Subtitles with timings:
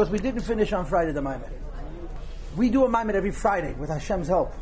[0.00, 1.42] Because we didn't finish on Friday the Maimed.
[2.56, 4.54] We do a Maimed every Friday with Hashem's help.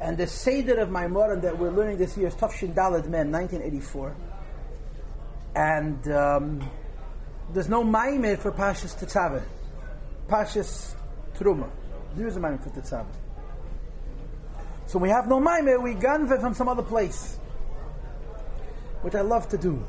[0.00, 4.14] And the Seder of Maimoran that we're learning this year is Tafshin Dalad Men, 1984.
[5.56, 6.70] And um,
[7.52, 9.42] there's no Maimed for Pashas Tetzaveh.
[10.28, 10.94] Pashas
[11.34, 11.68] Truma.
[12.14, 13.04] There is a Maimed for Tetzaveh.
[14.86, 17.36] So we have no Maimed, we ganve from some other place.
[19.00, 19.84] Which I love to do.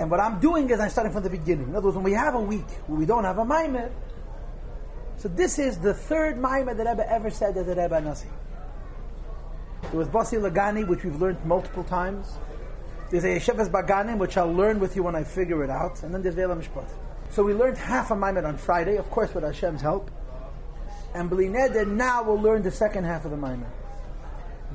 [0.00, 1.68] And what I'm doing is I'm starting from the beginning.
[1.68, 3.92] In other words, when we have a week where we don't have a Maimed,
[5.18, 8.26] so this is the third Maimed that Rebbe ever said as a Rebbe Nasi.
[9.82, 12.32] There was Basi Lagani, which we've learned multiple times.
[13.10, 16.02] There's a Yeshevas Baganim, which I'll learn with you when I figure it out.
[16.02, 16.88] And then there's Vela Mishpat.
[17.28, 20.10] So we learned half a Maimed on Friday, of course with Hashem's help.
[21.14, 23.66] And Blined, now we'll learn the second half of the Maimed.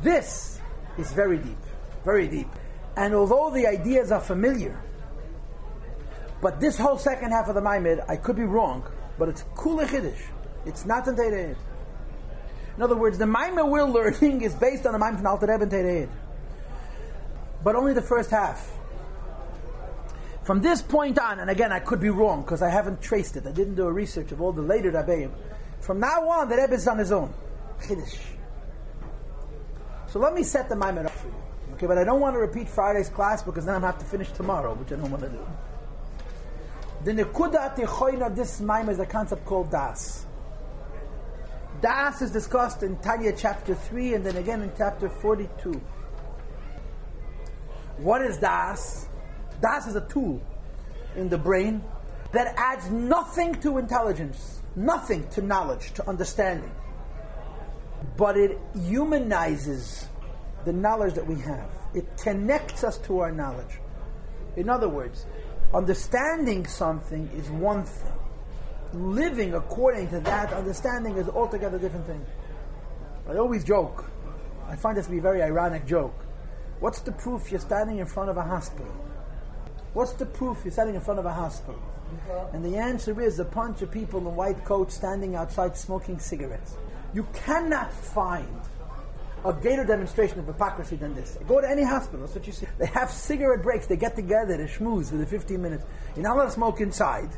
[0.04, 0.62] This
[1.00, 1.58] is very deep,
[2.04, 2.50] very deep.
[2.96, 4.80] And although the ideas are familiar,
[6.46, 9.88] but this whole second half of the Maimed, I could be wrong, but it's Kula
[9.88, 10.22] Chiddush.
[10.68, 11.56] It's not in Tereid.
[12.78, 15.76] In other words, the Maimed we're learning is based on the Maimed from Alter Rebbe
[15.76, 16.10] and.
[17.64, 18.72] But only the first half.
[20.44, 23.48] From this point on, and again, I could be wrong because I haven't traced it.
[23.48, 25.32] I didn't do a research of all the later Rabbeim.
[25.80, 27.34] From now on, the Rebbe is on his own.
[27.82, 28.20] Chiddush.
[30.10, 31.34] So let me set the Maimed up for you.
[31.74, 34.06] Okay, but I don't want to repeat Friday's class because then I'm going to have
[34.06, 35.44] to finish tomorrow, which I don't want to do.
[37.06, 40.26] The Nekuda Techoin of this Maim is a concept called Das.
[41.80, 45.80] Das is discussed in Tanya chapter 3 and then again in chapter 42.
[47.98, 49.08] What is Das?
[49.62, 50.42] Das is a tool
[51.16, 51.84] in the brain
[52.32, 56.72] that adds nothing to intelligence, nothing to knowledge, to understanding.
[58.18, 60.08] But it humanizes
[60.66, 61.70] the knowledge that we have.
[61.94, 63.80] It connects us to our knowledge.
[64.56, 65.28] In other words,
[65.76, 68.14] understanding something is one thing.
[68.94, 72.26] Living according to that understanding is altogether different thing.
[73.28, 74.06] I always joke.
[74.68, 76.26] I find this to be a very ironic joke.
[76.80, 78.92] What's the proof you're standing in front of a hospital?
[79.94, 81.82] What's the proof you're standing in front of a hospital?
[82.54, 86.76] And the answer is a bunch of people in white coats standing outside smoking cigarettes.
[87.14, 88.62] You cannot find
[89.46, 91.38] a greater demonstration of hypocrisy than this.
[91.48, 92.66] Go to any hospital, that's what you see.
[92.80, 95.86] They have cigarette breaks, they get together, they schmooze for the 15 minutes.
[96.16, 97.30] You're not allowed to smoke inside.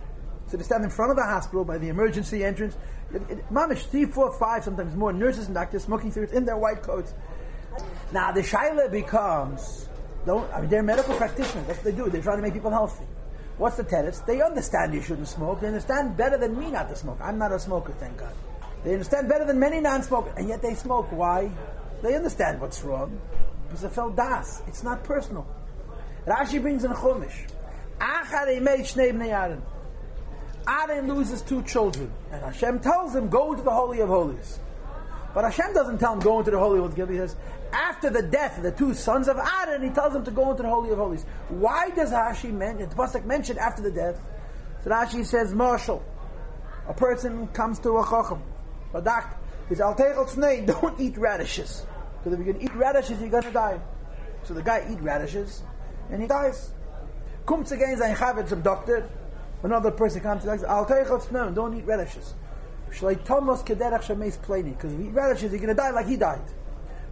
[0.48, 2.78] So they stand in front of the hospital by the emergency entrance.
[3.52, 7.14] Mamish, three, four, five, sometimes more nurses and doctors smoking cigarettes in their white coats.
[8.14, 9.90] Now the shaila becomes,
[10.26, 11.68] don't, I mean, they're medical practitioners.
[11.68, 12.10] That's what they do.
[12.10, 13.06] They're trying to make people healthy.
[13.58, 14.22] What's the tenets?
[14.22, 15.60] They understand you shouldn't smoke.
[15.60, 17.18] They understand better than me not to smoke.
[17.22, 18.34] I'm not a smoker, thank God.
[18.84, 21.12] They understand better than many non-smokers, and yet they smoke.
[21.12, 21.52] Why?
[22.08, 23.20] They understand what's wrong.
[23.70, 24.62] Because das.
[24.66, 25.46] It's not personal.
[26.26, 27.52] Rashi brings in Chumash.
[30.70, 32.10] Aaron loses two children.
[32.32, 34.58] And Hashem tells him, go into the Holy of Holies.
[35.34, 37.10] But Hashem doesn't tell him, go into the Holy of Holies.
[37.10, 37.36] He says,
[37.74, 40.64] after the death of the two sons of Aaron, he tells him to go into
[40.64, 41.26] the Holy of Holies.
[41.50, 44.18] Why does Rashi mention, the Pasuk mention after the death?
[44.86, 46.02] So Rashi says, Marshal,
[46.88, 48.42] a person comes to a Chacham,
[48.94, 49.36] a doctor,
[49.70, 49.94] is al
[50.66, 51.86] don't eat radishes.
[52.28, 53.80] Because if you're going to eat radishes, you're going to die.
[54.44, 55.64] So the guy eat radishes,
[56.10, 56.72] and he dies.
[57.46, 59.10] Comes again, sein Chavet zum Doctor.
[59.64, 62.36] Another person comes to the what's no, don't eat radishes.
[62.92, 64.76] Shlai Thomas kederach shemeis pleni.
[64.76, 66.42] Because if you eat radishes, you're going to die like he died.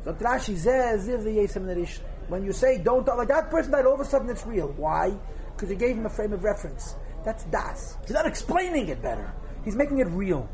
[0.04, 4.46] So says, when you say don't like that person died, all of a sudden it's
[4.46, 4.68] real.
[4.68, 5.18] Why?
[5.56, 6.96] Because you gave him a frame of reference.
[7.24, 7.98] That's das.
[8.02, 9.34] He's not explaining it better.
[9.64, 10.48] He's making it real.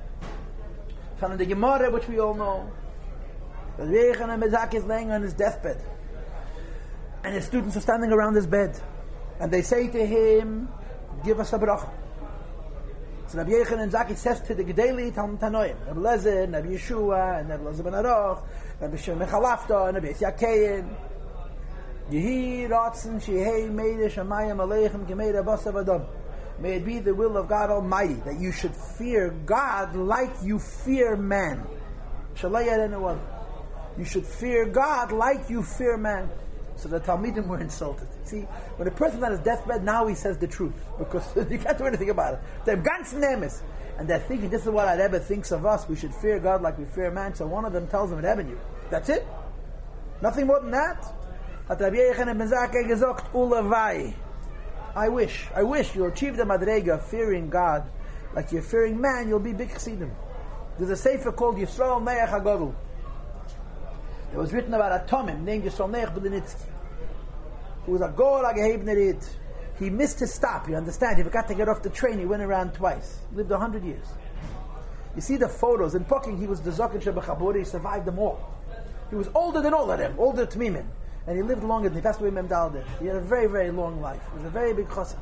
[1.18, 2.72] From the Gemara, which we all know.
[3.78, 5.82] The Rebbe Mezak is laying on his deathbed.
[7.24, 8.80] And his students are standing around his bed.
[9.40, 10.70] And they say to him,
[11.24, 11.90] give us a bracha.
[13.28, 17.50] So Rabbi Yechanan Zaki says to the Gedeli Talmud Tanoim, Rabbi Lezer, Rabbi Yeshua, and
[17.50, 18.44] Rabbi Lezer Ben Aroch,
[18.82, 20.94] Rabbi Shimon Mechalafta, and Rabbi Yisyakein.
[22.12, 26.06] Yehi Ratzin Shehei Meide Shamayim Aleichem Gemeida Basav Adam.
[26.60, 30.60] May it be the will of God Almighty that you should fear God like you
[30.60, 31.66] fear man.
[33.98, 36.30] You should fear God like you fear man.
[36.76, 38.08] So the Talmidim were insulted.
[38.24, 38.42] See,
[38.78, 41.86] when a person's on his deathbed, now he says the truth because you can't do
[41.86, 42.40] anything about it.
[42.66, 43.62] They're ganz nemes,
[43.98, 45.88] and they're thinking this is what our Rebbe thinks of us.
[45.88, 47.36] We should fear God like we fear man.
[47.36, 48.60] So one of them tells them, "Rebbe, you."
[48.90, 49.28] That's it.
[50.22, 51.06] Nothing more than that.
[54.94, 57.90] I wish, I wish you achieve the madrega fearing God
[58.34, 60.12] like you're fearing man, you'll be big chassidim.
[60.78, 62.74] There's a sefer called Yisrael Neach HaGodl.
[64.34, 66.70] It was written about a Tomim named Yisrael Neach Bulinitsky,
[67.86, 69.28] who was a Gor HaGehebnerit.
[69.78, 71.18] He missed his stop, you understand?
[71.18, 73.20] He forgot to get off the train, he went around twice.
[73.34, 74.06] Lived a hundred years.
[75.16, 75.96] You see the photos.
[75.96, 78.40] In Poking, he was the Zakin Shabbat he survived them all.
[79.10, 80.86] He was older than all of them, older Tmimin.
[81.28, 82.84] And he lived longer than he passed away Memdalde.
[83.00, 84.22] He had a very, very long life.
[84.32, 85.20] He was a very big chassid.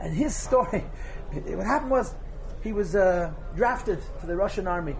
[0.00, 0.84] And his story,
[1.32, 2.14] what happened was,
[2.62, 4.96] he was uh, drafted to the Russian army.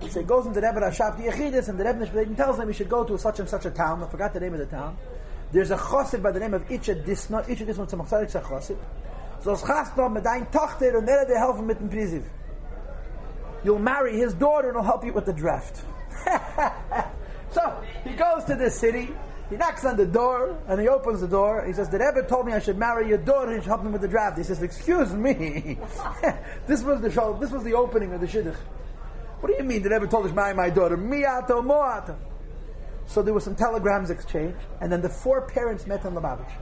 [0.00, 2.88] So he goes into the Rebbe Rashab Yechidis, and the Rebbe tells him he should
[2.88, 4.02] go to such and such a town.
[4.02, 4.96] I forgot the name of the town.
[5.52, 7.44] There's a chosid by the name of Disna,
[7.88, 8.76] zum Chassid, a chassid.
[9.42, 12.22] So es chast noch mit dein Tochter und er dir helfen.
[13.64, 15.82] You'll marry his daughter and he'll help you with the draft.
[17.52, 19.10] so he goes to this city.
[19.48, 21.64] He knocks on the door and he opens the door.
[21.64, 24.00] He says, "The Rebbe told me I should marry your daughter and help me with
[24.00, 25.78] the draft." He says, "Excuse me,
[26.66, 27.36] this was the show.
[27.40, 28.56] This was the opening of the shidduch.
[29.40, 29.82] What do you mean?
[29.82, 30.96] The Rebbe told marry my daughter?
[30.96, 32.16] Miato moato."
[33.06, 36.52] So there were some telegrams exchanged, and then the four parents met in Lubavitch.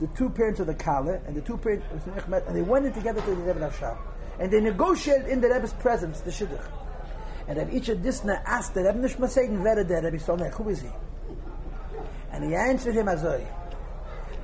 [0.00, 2.62] The two parents of the Kale and the two parents of the met, and they
[2.62, 3.96] went in together to the Rebbe Rashab.
[4.40, 6.64] And they negotiated in the Rebbe's presence the Shidduch.
[7.46, 10.80] And Rabbi Itcha Disna asked the Rebbe Nishma Segen, wer der Rebbe Sonech, who is
[10.80, 10.88] he?
[12.32, 13.24] And he answered him as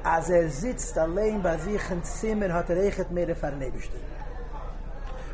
[0.04, 3.98] as er sitzt allein bei sich in Zimmer, hat er rechet mehr vernebischte.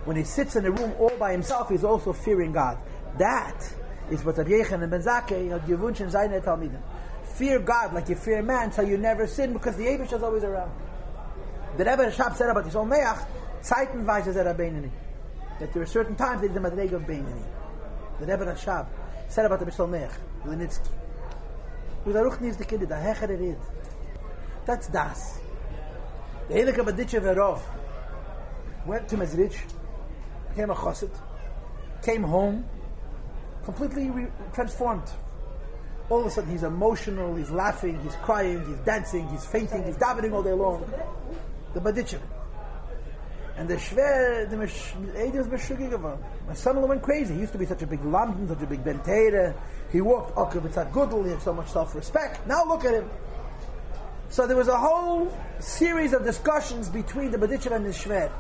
[0.05, 2.79] When he sits in a room all by himself, he's also fearing God.
[3.19, 3.59] That
[4.11, 6.81] is what Rabbi Yochanan Ben Zakkai had in seine Talmidim.
[7.37, 10.45] Fear God like you fear man, so you never sin, because the Abish is always
[10.45, 10.71] around.
[11.77, 13.27] The Rebbe Rashab said about his own Meach,
[13.63, 14.91] zeitenweise is er a
[15.59, 17.43] That there are certain times that he's a Madreg of Beinani.
[18.21, 18.87] The Rebbe Rashab
[19.29, 20.13] said about the Bishal Meach,
[20.45, 20.91] Lenitsky.
[22.05, 23.59] He was a Ruchni the kid, the Hecher Erid.
[24.67, 25.41] That's Das.
[26.49, 27.61] The Heilige Baditche Verov
[28.87, 29.59] went to Mezrich,
[30.55, 31.11] became a chassid,
[32.03, 32.65] came home,
[33.65, 35.11] completely re- transformed.
[36.11, 39.97] All of a sudden, he's emotional, he's laughing, he's crying, he's dancing, he's fainting, he's
[39.97, 40.89] davening all day long.
[41.73, 42.21] The Baditche.
[43.57, 46.23] And the Shver, the Eid was Meshugi geworden.
[46.47, 47.35] My son-in-law went crazy.
[47.35, 49.55] He used to be such a big London, such a big Benteire.
[49.93, 52.47] He walked Akav B'tzad Gudel, he had so much self-respect.
[52.47, 53.11] Now look at him.
[54.29, 58.31] So there was a whole series of discussions between the Baditchev and the Shver.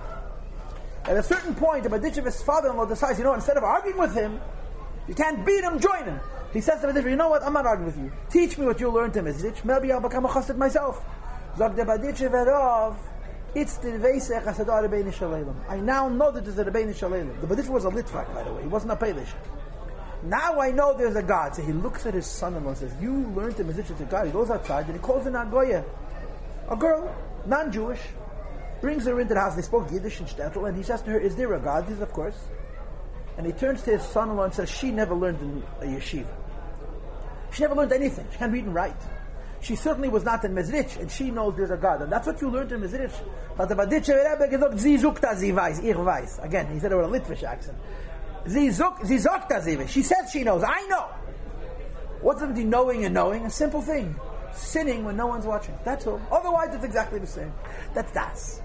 [1.06, 4.40] At a certain point, the Baditchev's father-in-law decides, you know, instead of arguing with him,
[5.06, 6.18] you can't beat him, join him.
[6.52, 8.12] He says to the you know what, I'm not arguing with you.
[8.30, 9.64] Teach me what you learned to Mezrich.
[9.64, 11.04] Maybe I'll become a chassid myself.
[13.54, 13.92] It's the.
[15.68, 17.40] I now know that there's a Rebbeinu Shalem.
[17.40, 18.62] The Baditchev was a Litvak, by the way.
[18.62, 19.28] He wasn't a Pelish.
[20.24, 21.54] Now I know there's a God.
[21.54, 24.26] So he looks at his son-in-law and says, you learned to Mezrich to God.
[24.26, 25.84] He goes outside and he calls in Agoya.
[26.70, 27.14] A girl,
[27.46, 28.00] non-Jewish,
[28.84, 29.56] brings her into the house.
[29.56, 31.92] They spoke Yiddish and Shtetl, and he says to her, "Is there a God?" He
[31.92, 32.36] says, "Of course."
[33.38, 36.34] And he turns to his son-in-law and says, "She never learned in a yeshiva.
[37.50, 38.26] She never learned anything.
[38.30, 39.00] She can't read and write.
[39.60, 42.42] She certainly was not in Mezrich, and she knows there's a God, and that's what
[42.42, 43.14] you learned in Mezrich."
[43.56, 46.96] But the Baditche Rebbe gesagt, "Sie das, sie weiß, ich weiß." Again, he said it
[46.96, 47.78] with a Litvish accent.
[48.44, 49.88] Sie das, sie weiß.
[49.88, 50.62] She says she knows.
[50.62, 51.06] I know.
[52.20, 53.46] What's the difference knowing and knowing?
[53.46, 54.14] A simple thing.
[54.52, 55.74] Sinning when no one's watching.
[55.84, 56.20] That's all.
[56.30, 57.52] Otherwise, it's exactly the same.
[57.94, 58.60] That's das.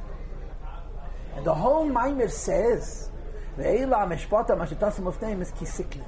[1.35, 3.09] And the whole Maimer says,
[3.57, 6.05] "Ve'ela meshpata mashitasim of is kisikna."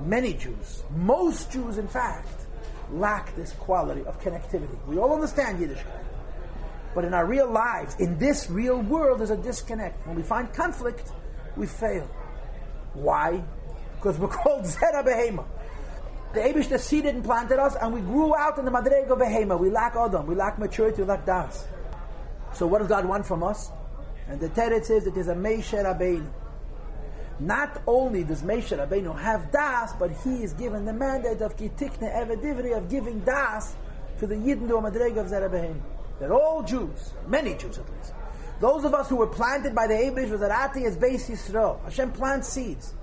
[0.00, 2.46] Many Jews, most Jews, in fact,
[2.90, 4.76] lack this quality of connectivity.
[4.86, 6.04] We all understand Yiddishkeit,
[6.94, 10.06] but in our real lives, in this real world, there's a disconnect.
[10.06, 11.12] When we find conflict,
[11.56, 12.08] we fail.
[12.94, 13.42] Why?
[13.96, 15.44] Because we're called Zera Behema.
[16.34, 19.58] The Abish seeded and planted us, and we grew out in the Madrego Behema.
[19.58, 21.66] We lack Adam, we lack maturity, we lack Das.
[22.54, 23.70] So what does God want from us?
[24.28, 26.30] And the Teretz says that there's a Meisher Rabbeinu.
[27.40, 32.12] Not only does Meisher Rabbeinu have Das, but he is given the mandate of Kitikne
[32.14, 33.74] Evedivri, of giving Das
[34.18, 35.80] to the Yidden to of Zerabehim.
[36.20, 38.12] They're all Jews, many Jews at least.
[38.60, 41.82] Those of us who were planted by the Abish was Arati as Beis Yisrael.
[41.82, 42.94] Hashem plants seeds.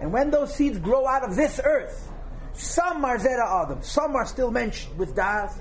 [0.00, 2.10] And when those seeds grow out of this earth,
[2.54, 5.56] some are Zera Adam, some are still mentioned with Das,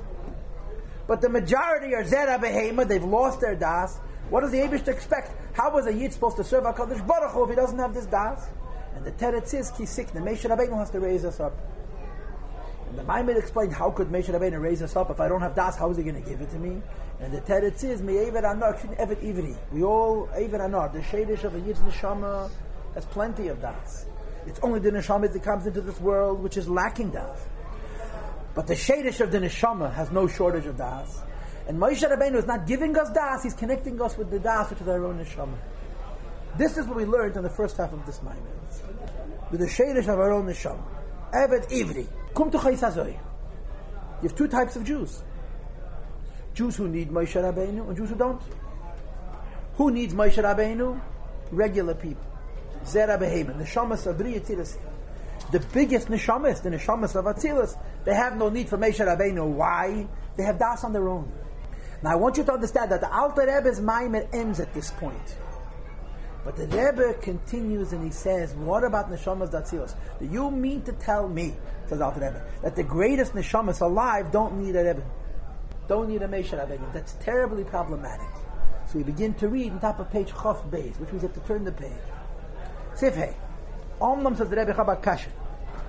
[1.05, 4.00] but the majority are Zera Behema, they've lost their Das.
[4.34, 5.32] What does the Abish expect?
[5.56, 8.08] How was a Yid supposed to serve HaKadosh Baruch Hu if he doesn't have this
[8.08, 8.50] Das?
[8.96, 11.56] And the Teretz is Kisik, the Meshach Rabbeinu has to raise us up.
[12.90, 15.12] And the Maimon explained, how could Meshach Rabbeinu raise us up?
[15.12, 16.82] If I don't have Das, how is he going to give it to me?
[17.20, 19.56] And the Teretz is, Me Eved Anar, Evet Ivri.
[19.72, 22.50] We all, Eved Anar, the Shadish of a Yid's Neshama
[22.96, 24.08] has plenty of Das.
[24.48, 27.40] It's only the neshama that comes into this world which is lacking das.
[28.56, 31.22] But the shadish of the neshama has no shortage of das.
[31.67, 34.82] And Moshe Rabbeinu is not giving us das, he's connecting us with the das which
[34.82, 35.55] is our own neshama.
[36.58, 38.41] This is what we learned in the first half of this Maimon.
[39.50, 40.84] With the shadish of our own neshama.
[41.34, 42.08] Evet Ivri.
[42.34, 45.24] Kum to You have two types of Jews.
[46.53, 48.41] Jews who need Moshe Rabbeinu and Jews who don't.
[49.75, 51.00] Who needs Moshe Rabbeinu?
[51.51, 52.24] Regular people.
[52.84, 54.77] Zera Behemoth, Neshamas of Briyatilis.
[55.51, 59.48] The biggest Neshamas, the Neshamas of Atzilis, they have no need for Moshe Rabbeinu.
[59.48, 60.08] Why?
[60.38, 61.32] They have Das on their own.
[62.04, 65.38] Now I want you to understand that the Alter Rebbe's Maimer ends at this point.
[66.44, 69.96] But the Rebbe continues and he says, what about Neshamas Datzilos?
[70.20, 71.56] Do you mean to tell me,
[71.88, 75.04] says Alter Rebbe, that the greatest Neshamas alive don't need a Rebbe?
[75.88, 76.92] Don't need a Rabbeinu.
[76.92, 78.28] That's terribly problematic.
[78.88, 81.34] So we begin to read on top of page Chof Beis, which means you have
[81.34, 81.92] to turn the page.
[82.96, 83.36] Sif Hey.
[84.02, 85.30] Omnam says the Rebbe Chabad.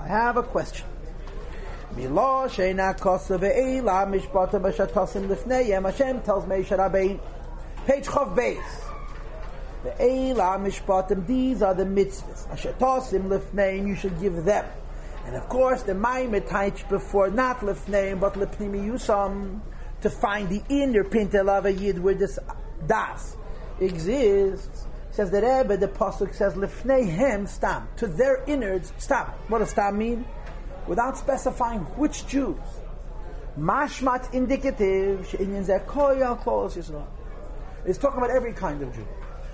[0.00, 0.87] I have a question.
[1.96, 7.20] Milo sheina kosa ve'ela mishpata b'shatasim lifneyem Hashem tells Moshe Rabbein.
[7.86, 8.64] Page Chof Beis.
[9.84, 12.48] Ve'ela mishpatim, these are the mitzvahs.
[12.48, 14.64] Ashatasim lifneyem, you should give them.
[15.24, 19.60] And of course, the Maimet before not lifneyem, but lifnimi yusam,
[20.02, 22.38] to find the inner pintel yid where this
[22.86, 23.36] das
[23.80, 24.86] exists.
[25.12, 29.26] Says the Rebbe, the pasuk says lifneihem stam to their innards stam.
[29.46, 30.26] What does stam mean?
[30.86, 32.56] Without specifying which Jews.
[33.58, 35.34] Mashmat indicative.
[37.86, 39.06] It's talking about every kind of Jew.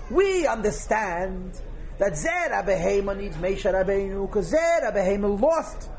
[0.09, 1.59] We understand
[1.99, 5.89] that Zera Behema needs Mesha Rabbeinu because Zera Behema lost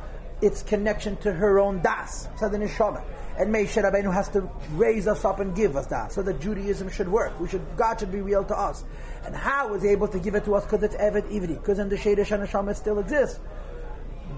[0.40, 2.46] its connection to her own das, so.
[2.46, 6.90] And Moshe Rabbeinu has to raise us up and give us that, so that Judaism
[6.90, 7.38] should work.
[7.40, 8.84] We should, God should be real to us.
[9.24, 10.64] And how is he able to give it to us?
[10.64, 13.38] Because it's Evet Ivri, because in the Shadish and still exists.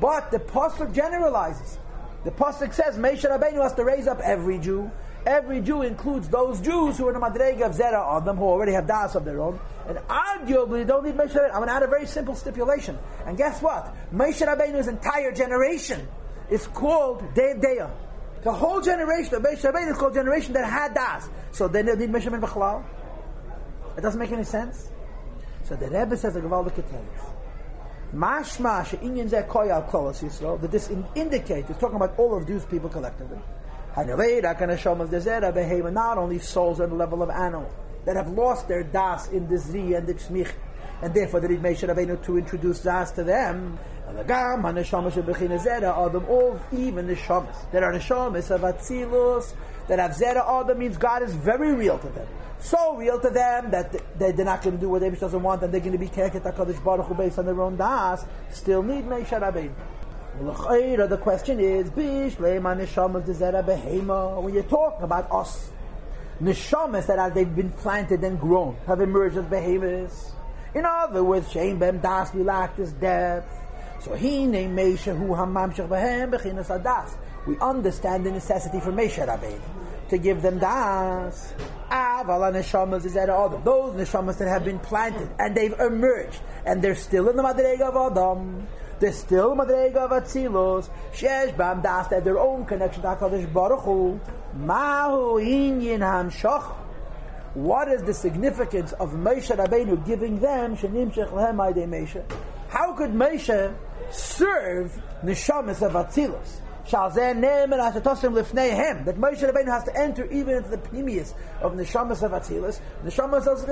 [0.05, 1.79] But the Pasuk generalizes.
[2.25, 4.91] The Pasuk says Moshe Rabbeinu has to raise up every Jew.
[5.25, 8.45] Every Jew includes those Jews who are in the Madrega of Zera on them, who
[8.45, 9.59] already have das of their own.
[9.89, 11.49] And arguably, don't need Rabbeinu.
[11.51, 12.99] I'm going to add a very simple stipulation.
[13.25, 13.97] And guess what?
[14.13, 16.07] Moshe Rabbeinu's entire generation
[16.51, 17.63] is called Dev
[18.43, 21.27] the whole generation of Beis Rabbeinu is called generation that had das.
[21.53, 22.85] So they need Meshach Bechlal.
[23.97, 24.87] It doesn't make any sense.
[25.63, 27.34] So the Rebbe says a Ketelis.
[28.15, 32.65] Mashma she'inyan zeh koyal kolos Yisrael, that this indicates, it's talking about all of these
[32.65, 33.39] people collectively.
[33.97, 37.71] Not only souls on the level of animal,
[38.05, 40.51] that have lost their das in the zi and the tzmich,
[41.03, 43.79] and therefore they need Meshach Rabbeinu to introduce das to them,
[44.27, 47.71] Gam haneshama shebechina zera adam all even the shamas.
[47.73, 49.55] There are neshamas of atzilus
[49.89, 52.27] that have zera adam means God is very real to them.
[52.65, 55.63] So real to them that they, they're not going to do what Abish doesn't want
[55.63, 58.83] and they're going to be keket HaKadosh Baruch Hu based on their own das, still
[58.83, 59.75] need Meisha Rabbein.
[60.41, 61.91] The question is.
[61.91, 62.31] When
[64.55, 65.71] you're talking about us,
[66.43, 70.33] neshamas that have they've been planted and grown, have emerged as behemoths.
[70.75, 73.47] In other words, Shein Bem Das Milak is depth.
[74.01, 77.15] So he named Meisha who hamamshach behem bechinas adas.
[77.47, 79.84] We understand the necessity for Meisha Rabbeinu
[80.15, 81.53] to give them das.
[81.91, 86.83] Aval neshamas is at all those neshamas that have been planted and they've emerged and
[86.83, 88.67] they're still in the madrega of Adam.
[89.01, 90.89] They're still madrega of Atzilos.
[91.13, 94.21] Shesh bam das they have their own connection to Hakadosh Baruch Hu.
[94.57, 96.75] Mahu inyin hamshach.
[97.55, 102.23] What is the significance of Moshe Rabbeinu giving them shenim shech lehem Moshe?
[102.69, 103.75] How could Moshe
[104.11, 106.61] serve neshamas of Atzilus.
[106.91, 107.37] That
[109.17, 112.81] Moshe Rabbeinu has to enter even into the pneumius of neshamas of Atzilus.
[113.05, 113.69] Neshamas of.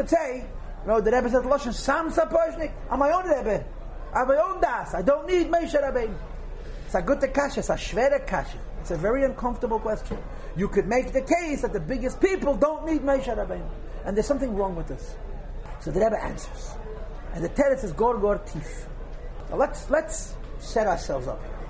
[0.83, 2.73] You know, the Rebbe says, Lashon Sam Saposhnik.
[2.91, 3.65] I'm my own Rebbe.
[4.15, 4.95] I have my own das.
[4.95, 6.15] I don't need Moshe Rabbeinu.
[6.87, 7.61] It's a good kasha.
[7.61, 8.59] It's a shvere kasha.
[8.81, 10.19] It's a very uncomfortable question.
[10.57, 13.69] You could make the case that the biggest people don't need Moshe Rabbeinu.
[14.05, 15.15] And there's something wrong with this.
[15.81, 16.75] So the Rebbe answers.
[17.35, 18.87] And the teretz is Gor Gor Tif.
[19.51, 21.62] Now let's let's set ourselves up here.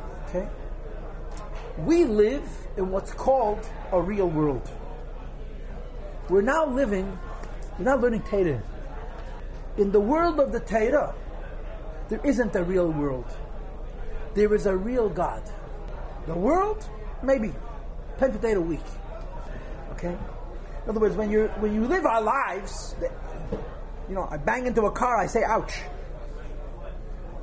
[1.79, 4.71] We live in what's called a real world.
[6.29, 7.19] We're now living,
[7.79, 8.63] we're now learning Torah.
[9.79, 11.15] In the world of the Torah,
[12.09, 13.25] there isn't a real world.
[14.35, 15.43] There is a real God.
[16.27, 16.89] The world,
[17.23, 17.53] maybe,
[18.19, 18.81] ten to a week.
[19.93, 20.17] Okay?
[20.85, 22.95] In other words, when you when you live our lives,
[24.09, 25.81] you know, I bang into a car, I say, ouch.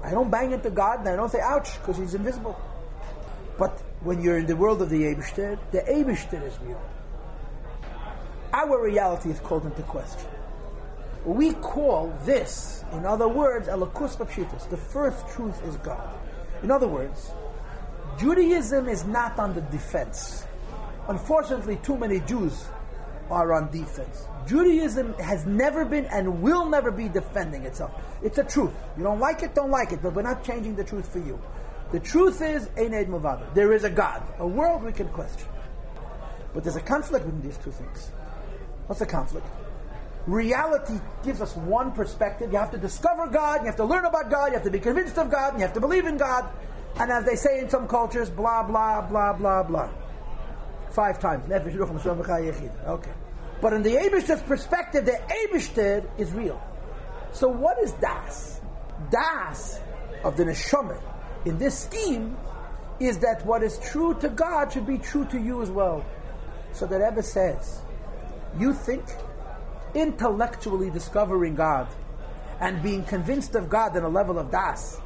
[0.04, 2.60] I don't bang into God and I don't say ouch because He's invisible.
[3.58, 6.82] But when you're in the world of the Eibishter, the Eibishter is real.
[8.54, 10.30] Our reality is called into question.
[11.26, 14.70] We call this, in other words, Elakus Bapshitas.
[14.70, 16.18] The first truth is God.
[16.64, 17.32] In other words,
[18.18, 20.46] Judaism is not on the defense.
[21.08, 22.66] Unfortunately, too many Jews
[23.30, 24.26] are on defense.
[24.48, 27.92] Judaism has never been and will never be defending itself.
[28.24, 28.74] It's a truth.
[28.98, 31.40] You don't like it, don't like it, but we're not changing the truth for you.
[31.92, 33.54] The truth is, Ein Mavada.
[33.56, 35.48] There is a God, a world we can question.
[36.54, 38.12] But there's a conflict between these two things.
[38.88, 39.48] What's the conflict?
[40.28, 42.52] Reality gives us one perspective.
[42.52, 44.80] You have to discover God, you have to learn about God, you have to be
[44.80, 46.48] convinced of God, you have to believe in God.
[46.98, 49.90] And as they say in some cultures, blah, blah, blah, blah, blah.
[50.92, 51.52] Five times.
[51.52, 53.12] Okay.
[53.62, 56.62] But in the Abishter's perspective, the Abishter is real.
[57.32, 58.62] So what is Das?
[59.12, 59.80] Das
[60.24, 61.02] of the Neshama
[61.46, 62.38] in this scheme
[63.00, 66.06] is that what is true to God should be true to you as well.
[66.74, 67.82] So the Rebbe says,
[68.58, 69.04] you think
[69.94, 71.88] intellectually discovering God
[72.60, 75.00] and being convinced of God in a level of Das,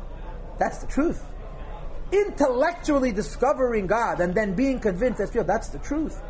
[0.58, 1.24] that's the truth.
[2.12, 6.22] Intellectually discovering God and then being convinced that's the truth.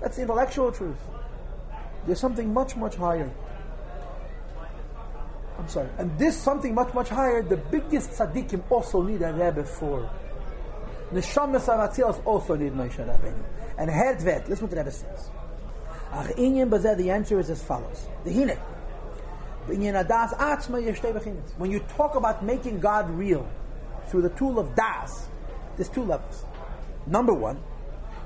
[0.00, 0.98] That's the intellectual truth.
[2.06, 3.32] There's something much, much higher.
[5.58, 5.88] I'm sorry.
[5.98, 10.10] And this something much, much higher, the biggest tzaddikim also need a Rebbe for.
[11.12, 13.44] Neshamas Amatzilas also need Moshe Rabbeinu.
[13.78, 15.30] And Herdvet, listen what the Rebbe says.
[16.12, 18.08] Ach inyan bazeh, the answer is as follows.
[18.24, 18.58] The hinek.
[19.66, 19.80] When
[21.70, 23.48] you talk about making God real
[24.08, 25.28] through the tool of das,
[25.76, 26.44] there's two levels.
[27.06, 27.62] Number one,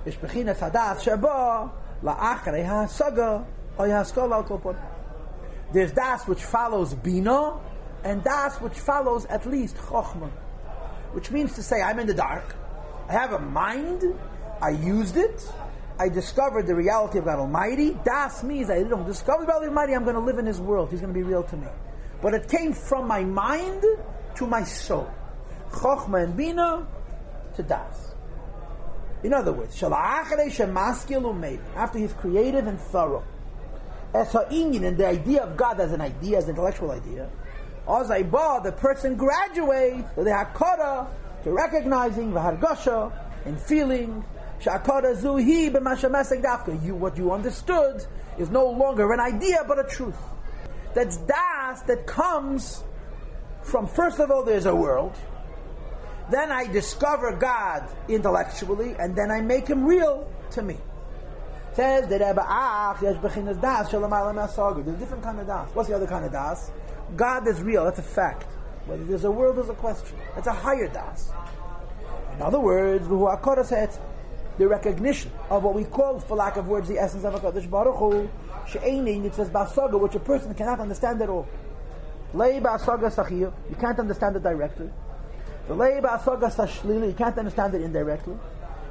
[0.04, 1.70] is bechinas hadas sheba
[2.02, 3.46] la'achrei ha'saga
[3.78, 4.28] or haskol
[5.72, 7.58] There's das which follows bina,
[8.04, 10.30] and das which follows at least chokhmah,
[11.12, 12.56] which means to say I'm in the dark.
[13.08, 14.04] I have a mind.
[14.60, 15.50] I used it.
[15.98, 17.96] I discovered the reality of God Almighty.
[18.04, 19.94] Das means I don't discover God Almighty.
[19.94, 20.90] I'm going to live in His world.
[20.90, 21.66] He's going to be real to me.
[22.22, 23.84] But it came from my mind
[24.36, 25.10] to my soul.
[25.70, 26.86] Chokhmah and Bina
[27.56, 28.14] to Das.
[29.22, 30.38] In other words, after
[31.98, 33.24] he's creative and thorough,
[34.14, 37.28] as and the idea of God as an idea, as an intellectual idea,
[37.86, 41.08] Ozaiba, the person graduates to the Hakara,
[41.44, 43.12] to recognizing the Hargasha
[43.44, 44.24] and feeling
[44.60, 48.04] Shakara zuhi b'mashamesek You, what you understood
[48.38, 50.18] is no longer an idea but a truth.
[50.94, 52.82] That's das that comes
[53.62, 55.14] from first of all there's a world.
[56.30, 60.76] Then I discover God intellectually, and then I make Him real to me.
[61.78, 65.70] Says that There's a different kind of das.
[65.74, 66.72] What's the other kind of das?
[67.16, 67.84] God is real.
[67.84, 68.48] That's a fact.
[68.86, 70.18] Whether there's a world is a question.
[70.34, 71.30] That's a higher das.
[72.34, 77.22] In other words, the recognition of what we call, for lack of words, the essence
[77.24, 78.28] of HaKadosh Baruch Hu,
[78.66, 81.46] she'einin, it says basaga, which a person cannot understand at all.
[82.34, 84.90] Lei basaga sachir, you can't understand it directly.
[85.68, 88.36] The lei basaga sashlili, you can't understand it indirectly.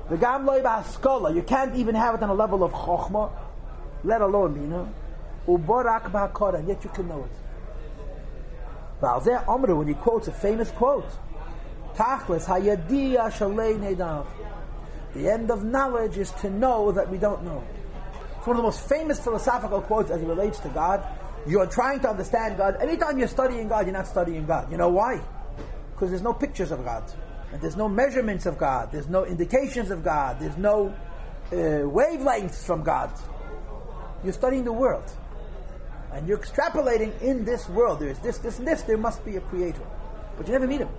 [0.10, 3.32] The gam lei baskola, you can't even have it on a level of chokhmah,
[4.04, 4.88] let alone mina.
[5.48, 7.32] Uborak ba'akora, yet you can know it.
[9.02, 11.10] Valzeh Amru, when he quotes a famous quote,
[11.96, 14.26] Tachlis hayadiya shalei nedav.
[15.14, 17.64] The end of knowledge is to know that we don't know.
[18.38, 21.04] It's one of the most famous philosophical quotes as it relates to God.
[21.46, 22.78] You're trying to understand God.
[22.82, 24.72] Anytime you're studying God, you're not studying God.
[24.72, 25.22] You know why?
[25.94, 27.04] Because there's no pictures of God.
[27.52, 28.92] And there's no measurements of God.
[28.92, 30.40] There's no indications of God.
[30.40, 30.94] There's no
[31.52, 33.12] uh, wavelengths from God.
[34.24, 35.10] You're studying the world.
[36.12, 38.00] And you're extrapolating in this world.
[38.00, 38.82] There's this, this, and this.
[38.82, 39.86] There must be a creator.
[40.38, 40.90] But you never meet him.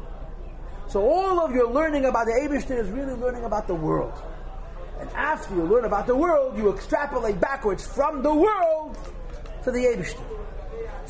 [0.88, 4.14] So all of your learning about the Abishtin is really learning about the world.
[5.00, 8.98] And after you learn about the world, you extrapolate backwards from the world
[9.64, 10.24] to the Abishtin.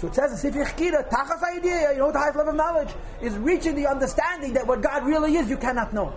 [0.01, 2.91] So it says in Sifri Chkira, Tachas idea, you know the highest level of knowledge
[3.21, 6.15] is reaching the understanding that what God really is, you cannot know.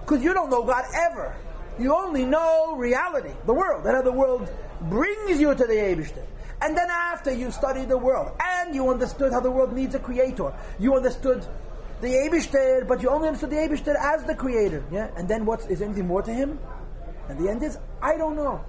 [0.00, 1.34] Because you don't know God ever.
[1.78, 3.84] You only know reality, the world.
[3.84, 4.52] That the world
[4.82, 6.26] brings you to the Abishtin.
[6.60, 9.98] And then after you study the world, and you understood how the world needs a
[9.98, 11.46] creator, you understood
[12.02, 14.84] the Abishter, but you only understood the Abishter as the creator.
[14.92, 15.08] Yeah?
[15.16, 16.58] And then what is anything more to him?
[17.28, 18.62] And the end is, I don't know.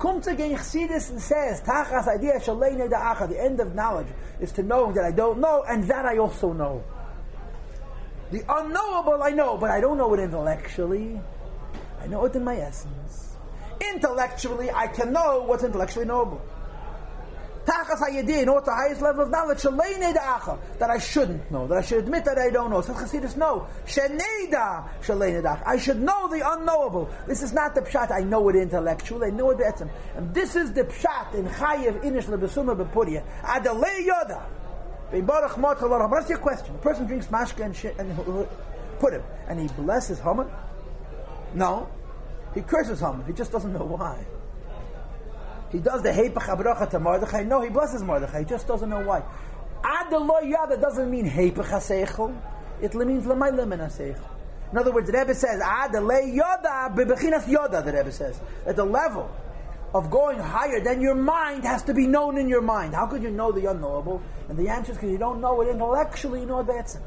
[0.00, 4.06] Again Chassidus and says, Tachas idea shalene da'acha, the end of knowledge
[4.40, 6.84] is to know that I don't know, and that I also know.
[8.30, 11.20] The unknowable I know, but I don't know it intellectually.
[12.00, 13.36] I know it in my essence.
[13.92, 16.42] Intellectually, I can know what's intellectually knowable.
[17.68, 19.62] What's the highest level of knowledge?
[19.62, 22.80] That I shouldn't know, that I should admit that I don't know.
[22.80, 23.66] Says Chassidus, no.
[25.66, 27.10] I should know the unknowable.
[27.26, 29.90] This is not the pshat, I know it intellectually, I know it be'etzim.
[30.16, 33.22] And this is the pshat in Chayev Inish Lebesuma Bepuria.
[33.42, 34.42] Adalei Yoda.
[35.10, 36.74] What's your question?
[36.74, 38.16] A person drinks mashka and, shit and
[38.98, 40.48] put him, and he blesses Haman?
[41.54, 41.88] No.
[42.54, 43.24] He curses Haman.
[43.26, 44.24] He just doesn't know why.
[45.70, 47.42] He does the Hepach Abracha to Mordechai.
[47.42, 48.40] No, he blesses Mordechai.
[48.40, 49.22] He just doesn't know why.
[49.84, 52.34] Ad Yada doesn't mean Hepach HaSeichel.
[52.80, 54.38] It means L'mayla Min HaSeichel.
[54.72, 58.38] In other words, the Rebbe says, Ad yoda bebechinas yoda, the Rebbe says.
[58.66, 59.30] At the level
[59.94, 62.94] of going higher, than your mind has to be known in your mind.
[62.94, 64.22] How could you know the unknowable?
[64.48, 67.00] And the answer is because you don't know it intellectually, you know Betzim.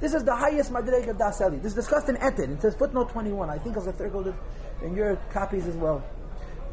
[0.00, 1.62] This is the highest Madreg of Daseli.
[1.62, 2.54] This is discussed in Etin.
[2.54, 3.48] It says footnote 21.
[3.48, 4.34] I think I'll circle it
[4.82, 6.02] in your copies as well.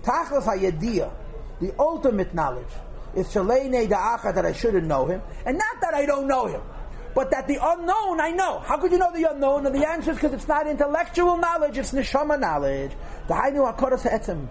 [0.04, 1.12] Tachlas HaYediyah,
[1.60, 2.68] the ultimate knowledge,
[3.16, 6.62] is Shalei Da'acha that I shouldn't know him, and not that I don't know him
[7.16, 8.60] but that the unknown I know.
[8.60, 9.66] How could you know the unknown?
[9.66, 12.92] And the answer is because it's not intellectual knowledge, it's neshama knowledge.
[13.28, 14.48] The Hainu Hakoras Etzem,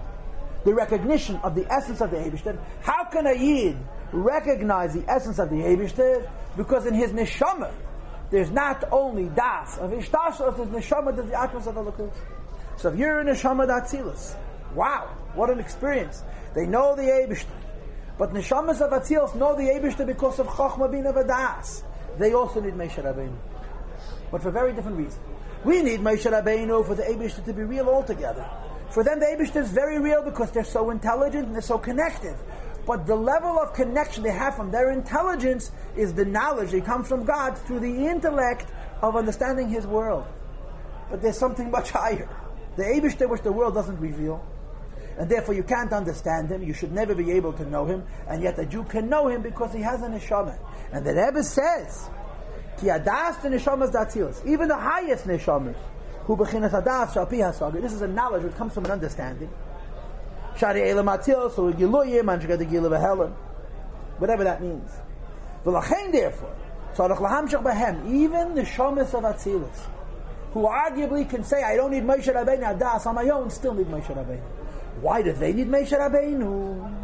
[0.64, 2.58] the recognition of the essence of the Eibishter.
[2.82, 3.78] How can a Yid
[4.12, 6.28] recognize the essence of the Eibishter?
[6.56, 7.72] Because in his neshama,
[8.30, 12.12] there's not only das of Ishtashos, there's neshama, there's the atmos of Elokus.
[12.76, 14.34] So if you're in neshama Datzilus,
[14.74, 15.08] wow,
[15.38, 16.22] what an experience.
[16.55, 17.46] They know the Eibishter.
[18.18, 21.14] But neshamas of Atzilus know the Eibishter because of Chochma Bin of
[22.18, 23.37] they also need Rabbeinu.
[24.31, 25.20] But for very different reasons.
[25.64, 28.48] We need Rabbeinu for the Abishter to be real altogether.
[28.90, 32.35] For them, the Abishter is very real because they're so intelligent and they're so connected.
[32.87, 37.07] But the level of connection they have from their intelligence is the knowledge that comes
[37.07, 38.66] from God through the intellect
[39.03, 40.27] of understanding His world.
[41.11, 42.29] But there's something much higher.
[42.77, 44.44] The Abishter which the world doesn't reveal.
[45.18, 48.40] And therefore you can't understand him, you should never be able to know him, and
[48.40, 50.57] yet a Jew can know him because he has a neshama.
[50.92, 52.09] And the Rebbe says,
[52.78, 55.74] Ki adas the neshamas datzilas, even the highest neshamas,
[56.22, 57.83] who bechinas adas shalpi hasaga.
[57.83, 59.50] This is a knowledge which comes from an understanding.
[60.57, 63.33] Shari elam atzil, so giluyim, anshgad gilu.
[64.18, 64.88] Whatever that means.
[65.64, 66.54] V'lachein therefore,
[66.94, 69.88] tzarech lahamshach behem, even the shamas of atzilas,
[70.52, 73.88] who arguably can say, I don't need Moshe Rabbeinu adas on my own, still need
[73.88, 74.57] Moshe Rabbeinu.
[75.00, 76.98] Why do they need Moshe Rabbeinu?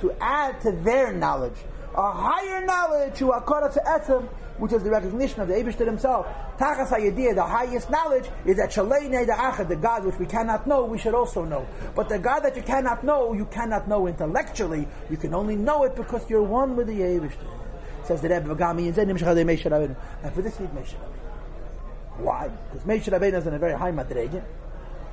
[0.00, 1.54] to add to their knowledge,
[1.94, 6.26] a higher knowledge to Akara to Etzem, which is the recognition of the Abishter himself.
[6.58, 6.90] Tachas
[7.34, 10.98] the highest knowledge, is that Shalei the Achad, the God which we cannot know, we
[10.98, 11.64] should also know.
[11.94, 14.88] But the God that you cannot know, you cannot know intellectually.
[15.08, 17.46] You can only know it because you're one with the Abishter.
[18.04, 18.88] Says the Rebbe Vagami,
[20.22, 20.94] and for this need Moshe
[22.18, 22.50] Why?
[22.72, 24.42] Because Rabbeinu is in a very high madrege.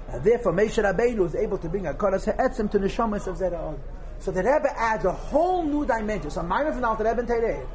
[0.09, 3.75] And therefore, Moshe Rabbeinu is able to bring a koras ha'etzim to neshamas of Zerah
[4.19, 6.31] So the Rebbe adds a whole new dimension.
[6.31, 7.67] So Maimon from Alter Rebbe and Teireh.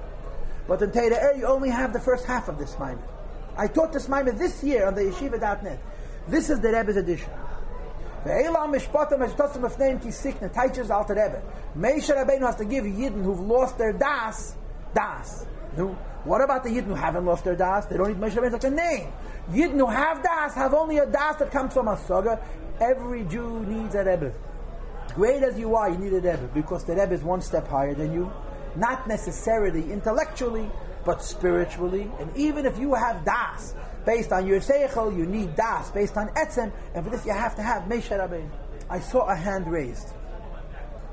[0.66, 3.04] But in Teireh, you only have the first half of this Maimon.
[3.56, 5.78] I taught this Maimon this year on the yeshiva.net.
[6.28, 7.30] This is the Rebbe's edition.
[8.24, 11.42] The Elam Mishpatam Mishpatam of name Kisikna teaches Alter Rebbe.
[11.76, 14.54] Moshe Rabbeinu has to give Yidden who've lost their das,
[14.94, 15.44] das.
[15.76, 17.86] What about the Yidden who haven't lost their das?
[17.86, 19.12] They don't need Moshe Rabbeinu like a name.
[19.50, 22.40] Yidden who have das have only a das that comes from a saga.
[22.80, 24.32] Every Jew needs a Rebbe.
[25.14, 27.94] Great as you are, you need a Rebbe because the Rebbe is one step higher
[27.94, 28.30] than you.
[28.76, 30.70] Not necessarily intellectually,
[31.04, 32.10] but spiritually.
[32.20, 33.74] And even if you have das
[34.06, 37.54] based on your seichel, you need das based on etzem, and for this you have
[37.56, 38.48] to have Moshe Rabbeinu.
[38.88, 40.08] I saw a hand raised.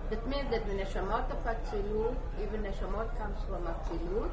[0.10, 4.32] That means that the neshamot of Atzilut, even neshamot comes from Atzilut,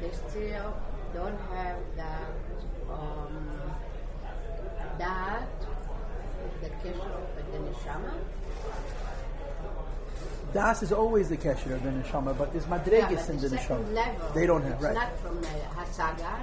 [0.00, 0.74] they still
[1.14, 2.30] don't have that
[2.90, 3.50] um,
[4.98, 5.48] that
[6.62, 8.12] the kesher of the neshama.
[10.52, 13.56] Das is always the kesher of the neshama, but there's madregas yeah, in the, the
[13.56, 13.94] neshama.
[13.94, 14.94] Level, they don't have it's right.
[14.94, 16.40] not from the hasaga.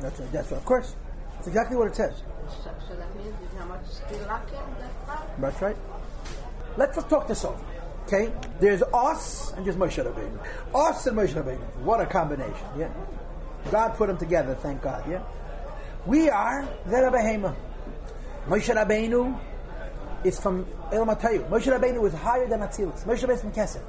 [0.00, 0.32] That's right.
[0.32, 0.58] That's right.
[0.58, 0.94] Of course,
[1.34, 2.22] that's exactly what it says.
[2.64, 4.58] So, so that means how much still lacking.
[5.38, 5.76] That's right.
[6.76, 7.69] Let's just talk this over.
[8.12, 8.32] Okay?
[8.58, 10.38] There's us and there's Moshe Rabbeinu.
[10.74, 11.62] Us and Moshe Rabbeinu.
[11.82, 12.92] What a combination, yeah?
[13.70, 15.22] God put them together, thank God, yeah?
[16.06, 17.54] We are Zera Behema.
[18.48, 19.38] Moshe Rabbeinu
[20.24, 21.48] is from El Matayu.
[21.48, 23.04] Moshe Rabbeinu is higher than Atzilus.
[23.04, 23.82] Moshe Rabbeinu is from Kesef.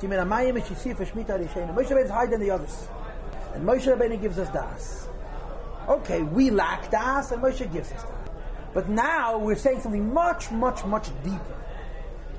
[0.00, 2.88] Moshe Rabbeinu is higher than the others.
[3.54, 5.06] And Moshe Rabbeinu gives us Das.
[5.88, 8.12] Okay, we lack Das and Moshe gives us Das.
[8.72, 11.63] But now we're saying something much, much, much deeper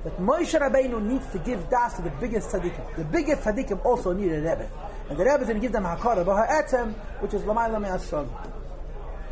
[0.05, 2.95] that Moshe Rabbeinu needs to give das to the biggest tzaddikim.
[2.95, 4.69] The biggest tzaddikim also need a Rebbe.
[5.09, 8.29] And the Rebbe is going to give them hakara, b'ha'etzem, which is l'mayla me'asrog.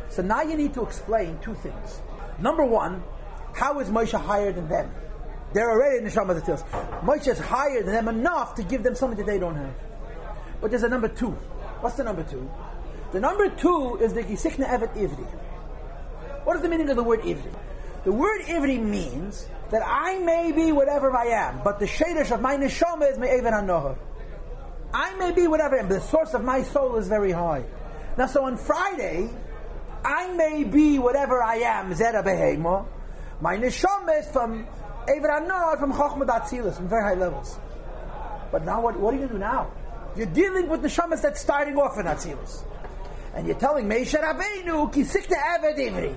[0.08, 2.02] So now you need to explain two things.
[2.40, 3.04] Number one,
[3.54, 4.90] how is Moshe higher than them?
[5.52, 6.68] They're already in the Shama Tzils.
[7.02, 9.74] Moshe is higher than them enough to give them something that they don't have.
[10.60, 11.30] But there's a number two.
[11.80, 12.50] What's the number two?
[13.12, 15.24] The number two is the Gisikna Evet Ivri.
[16.44, 17.54] What is the meaning of the word Ivri?
[18.04, 22.40] The word Ivri means that I may be whatever I am, but the shadish of
[22.40, 23.96] my neshama is me'even hanoha.
[24.92, 27.64] I may be whatever I am, but the source of my soul is very high.
[28.18, 29.30] Now, so on Friday,
[30.04, 32.86] I may be whatever I am, zera behema.
[33.40, 34.66] My neshama is from
[35.08, 37.58] Ever Hanoah, from Chochmah Datzilis, from very high levels.
[38.52, 39.72] But now, what, what are you going to do now?
[40.14, 42.62] You're dealing with neshamas that's starting off in Atzilus.
[43.34, 46.16] And you're telling Meisha Rabbeinu, kisikta eved ivri.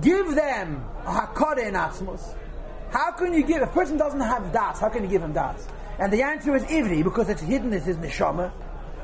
[0.00, 2.34] Give them a hakara in Atzmus.
[2.90, 5.66] How can you give, a person doesn't have das, how can you give him das?
[5.98, 8.52] And the answer is ivri, because it's hidden in his neshama.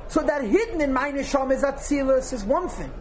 [0.08, 2.92] So that hidden in my neshama is Atzilus is one thing.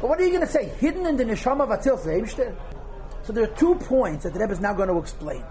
[0.00, 0.68] But what are you going to say?
[0.78, 2.54] Hidden in the neshama of Atzilus is
[3.22, 5.44] So there are two points that the Rebbe is now going to explain.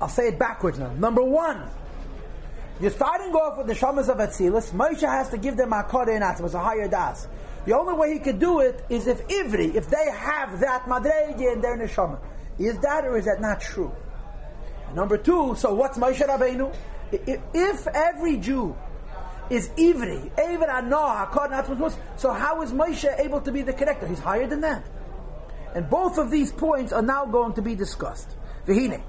[0.00, 0.92] I'll say it backwards now.
[0.94, 1.62] Number one,
[2.80, 4.72] you're starting off with the shamas of Atzilus.
[4.72, 7.28] Moshe has to give them Akore and Atzmas, a higher das.
[7.64, 11.52] The only way he could do it is if Ivri, if they have that Madrege
[11.52, 12.18] in their neshama.
[12.58, 13.92] Is that or is that not true?
[14.88, 16.74] And number two, so what's Moshe Rabbeinu?
[17.12, 18.76] If every Jew
[19.50, 24.08] is Ivri, Ever Anoah, Atzmas, so how is Moshe able to be the connector?
[24.08, 24.84] He's higher than that.
[25.74, 28.28] And both of these points are now going to be discussed.
[28.66, 29.02] Vihine.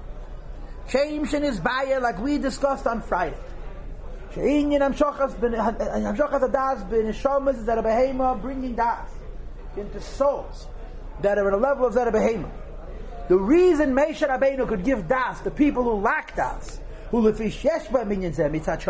[0.88, 3.36] Shame Shin is like we discussed on Friday.
[4.34, 9.08] She'inyin hamshachas hamshachas das b'neshamas is that a behema bringing das
[9.76, 10.66] into souls
[11.22, 12.50] that are at a level of that behema.
[13.28, 18.06] The reason Meisha Rabbeinu could give das to people who lack das, who lefish yeshba
[18.06, 18.82] minyan zeh mitzat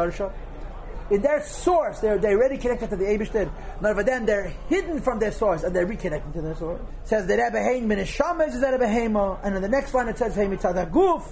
[1.11, 3.51] in their source, they're, they're already connected to the Eibishter.
[3.81, 6.81] But then they're hidden from their source and they're reconnected to their source.
[6.81, 10.17] It says the Rebbe Hein min is that Rebbe and in the next line it
[10.17, 11.25] says Hey mitzad guf.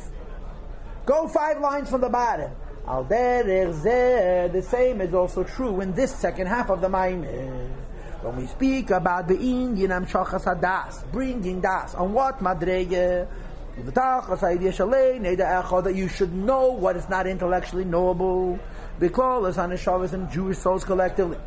[1.07, 2.51] Go five lines from the bottom.
[2.87, 7.71] Al the same is also true in this second half of the Maimir.
[8.23, 13.29] When we speak about the Indian Shachas Hadas, bringing Das, on what Madrege?
[13.75, 18.59] That you should know what is not intellectually knowable.
[18.99, 19.77] Because on the
[20.13, 21.39] and Jewish souls collectively.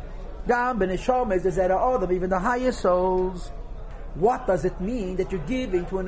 [0.48, 3.50] Gam ben Neshamas is that all even the highest souls.
[4.14, 6.02] What does it mean that you're giving to a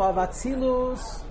[0.00, 1.22] of Atzilus?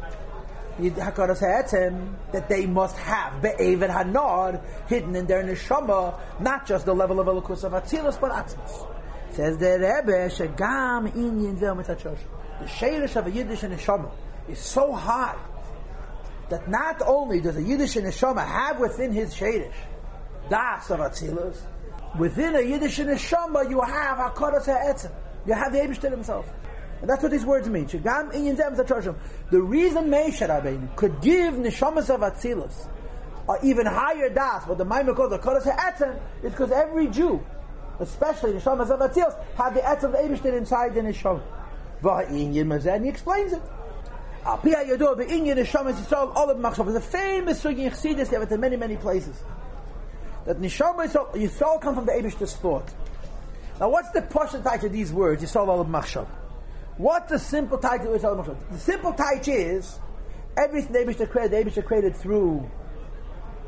[0.80, 7.28] That they must have be'evet hanor hidden in their neshama, not just the level of
[7.28, 8.88] elokus of atzilus, but atzmus.
[9.32, 14.12] Says the Rebbe, shagam inyin zel The sheirish of a Yiddish neshama
[14.48, 15.38] is so high
[16.50, 19.74] that not only does a Yiddish neshama have within his sheirish
[20.50, 21.58] das of atzilus,
[22.18, 25.12] within a Yiddish neshama you have hakaras ha'etzem.
[25.46, 26.52] You have the Eibushter himself.
[27.02, 27.86] And that's what these words mean.
[27.86, 28.02] The
[29.52, 32.88] reason Meisha Rabbeinu could give neshamas of Atzilus
[33.48, 37.44] or even higher das, what the Maimon calls the Kodesh HaEtzem, is because every Jew,
[38.00, 41.42] especially neshamas of Atzilus, had the Etz of Eibishter inside the neshama.
[42.02, 43.62] And he explains it.
[44.64, 46.94] Pia Yodo, the Inyan Neshamas Yisrael, of Machshav.
[46.94, 49.36] The famous sugi in you have it in many, many places.
[50.46, 52.90] That Neshama Yisrael, Yisrael come from the Eibishter's thought.
[53.80, 56.28] Now what's the title of these words, Yisrael of Machshav?
[57.00, 58.24] What the simple title is?
[58.24, 59.98] The simple title is
[60.58, 62.70] everything they Abishah created, they created through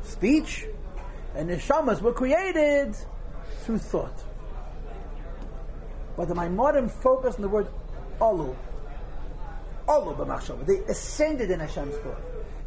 [0.02, 0.66] speech,
[1.34, 2.94] and the shamas were created
[3.60, 4.22] through thought.
[6.14, 7.68] But the Maimorim focused on the word
[8.20, 8.54] Olu.
[9.88, 10.66] Olu b'machshava.
[10.66, 12.20] They ascended in Hashem's thought.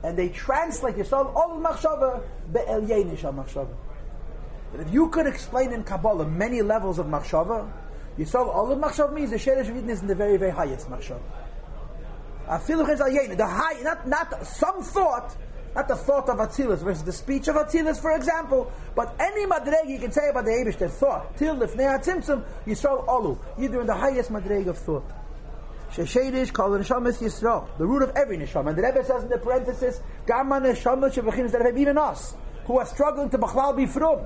[0.04, 3.76] And they translate Yisrael Olu b'machshava be'el nisham machshava.
[4.72, 7.72] But if you could explain in Kabbalah many levels of machshava,
[8.34, 11.20] all of machshav means the sheresh of is in the very, very highest machshav.
[12.48, 15.36] The high, not, not some thought,
[15.76, 19.90] not the thought of Atzilus versus the speech of Atzilus, for example, but any madreg
[19.90, 23.82] you can say about the Abish, the thought, till the Fnei HaTzimtzum, Yisrael Olu, you're
[23.82, 25.04] in the highest madreg of thought.
[25.92, 28.70] Sheshedish kol neshamas Yisrael, the root of every neshama.
[28.70, 32.86] And the Rebbe says in the parenthesis, Gamma neshamas that have even us, who are
[32.86, 34.20] struggling to bachlal be from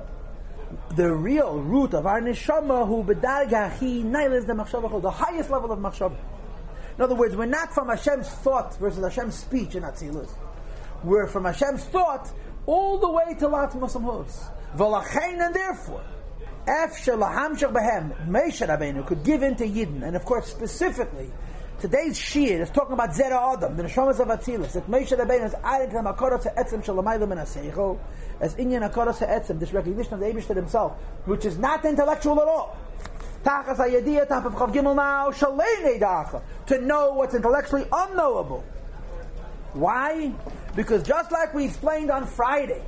[0.96, 5.72] the real root of our neshama, who bedarga he nailas the machshava, the highest level
[5.72, 6.16] of machshava.
[6.96, 10.30] In other words, we're not from Hashem's thought versus Hashem's speech in Atzilus.
[11.02, 12.30] We're from Hashem's thought
[12.66, 14.50] all the way to Lat Masamhus.
[14.76, 16.04] V'lachein, and therefore,
[16.66, 21.30] Ef shalahamshach behem, Meisha Rabbeinu could give in to Yidden, and of course specifically,
[21.80, 25.54] Today's Shir is talking about Zera Adam, the Neshamas of Atzilus, that Moshe Rabbeinu is
[25.64, 27.98] adding to the Makorot Etzem Shalamayla Min HaSeichel,
[28.38, 30.92] as Inyan Makorot Etzem, this recognition of the Eibishter himself,
[31.24, 32.76] which is not intellectual at all.
[33.42, 38.62] Tachas HaYediyah, Tachas Chav Gimel now, Shalei Dacha, to know what's intellectually unknowable.
[39.72, 40.34] Why?
[40.76, 42.82] Because just like we explained on Friday,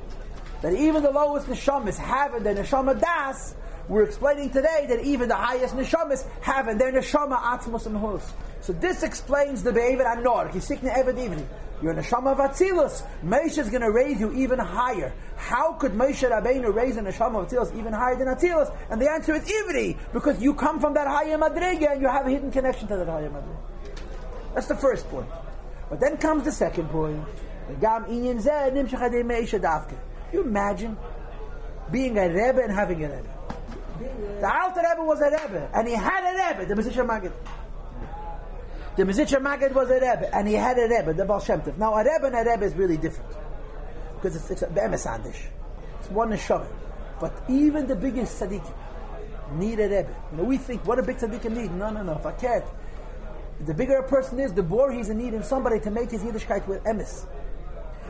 [0.61, 3.55] that even the lowest Neshamas have in their Neshama Das,
[3.87, 8.33] we're explaining today that even the highest neshamas have in their neshama atzmos and hus.
[8.61, 10.51] So this explains the be'evet anor.
[10.51, 11.45] Kisikne evet ivri.
[11.81, 13.03] You're neshama of atzilus.
[13.25, 15.13] Moshe is going to raise you even higher.
[15.35, 18.73] How could Moshe Rabbeinu raise a neshama of atzilus even higher than atzilus?
[18.89, 22.25] And the answer is ivri, because you come from that higher madrega and you have
[22.25, 23.57] a hidden connection to that higher madrega.
[24.53, 25.27] That's the first point.
[25.89, 27.21] But then comes the second point.
[30.31, 30.97] You imagine
[31.91, 33.32] being a Rebbe and having a Rebbe.
[34.39, 37.31] The Alter Rebbe was a Rebbe, and he had a Rebbe, the Mezritcher Maggid.
[38.95, 41.77] The Mezritcher Maggid was a Rebbe, and he had a Rebbe, the Baal Shem Tov.
[41.77, 43.31] Now, a Rebbe and a Rebbe is really different.
[44.15, 45.47] Because it's, it's a Be'emesandish.
[45.99, 46.67] It's one Neshama.
[47.19, 48.73] But even the biggest tzaddikim
[49.53, 50.15] need a Rebbe.
[50.31, 51.71] You know, we think, what a big tzaddikim need?
[51.73, 52.15] No, no, no.
[52.39, 52.65] Can't,
[53.65, 56.21] the bigger a person is, the more he's in need in somebody to make his
[56.21, 57.25] Yiddishkeit with emes.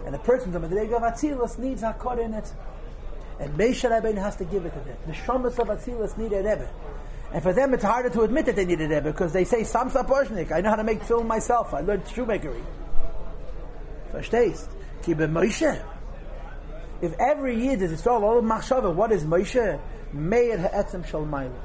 [0.06, 2.52] And a person, the Madrega of Atzilus, needs Hakor in it.
[3.40, 4.98] And Meisha Rabbeinu has to give it to them.
[5.08, 6.70] The Shomas of Atzilus need a Rebbe.
[7.34, 9.62] And for them, it's harder to admit that they need a Rebbe because they say,
[9.62, 11.74] Samsa Porshnik, I know how to make film myself.
[11.74, 12.64] I learned shoemakery.
[14.12, 14.68] Verstehst?
[15.02, 15.84] Ki be Moshe.
[17.02, 19.80] If every year there's Yisrael, all of Machshava, what is Moshe?
[20.14, 21.56] Meir ha'etzem shal Mailu.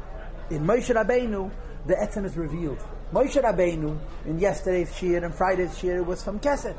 [0.50, 1.50] In Moshe Rabbeinu,
[1.87, 2.78] the etzem is revealed.
[3.12, 6.76] Moshe Rabbeinu, in yesterday's shir and Friday's shir, was from Kesed.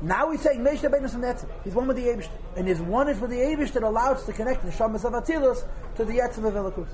[0.00, 1.46] Now he's saying is from the.
[1.64, 2.28] He's one with the Eivish.
[2.56, 5.64] And his one is for the Eivish that allows to connect the Shamas of Atzilus
[5.96, 6.88] to the etzem of Elikus.